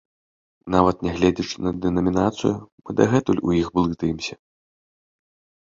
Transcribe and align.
Нават 0.75 1.03
нягледзячы 1.07 1.57
на 1.65 1.73
дэнамінацыю, 1.83 2.53
мы 2.85 2.97
дагэтуль 3.03 3.43
у 3.51 3.55
іх 3.61 3.67
блытаемся. 3.79 4.35